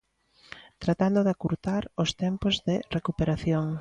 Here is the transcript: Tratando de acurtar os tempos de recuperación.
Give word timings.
Tratando 0.83 1.19
de 1.23 1.31
acurtar 1.35 1.83
os 2.03 2.09
tempos 2.23 2.55
de 2.67 2.75
recuperación. 2.97 3.65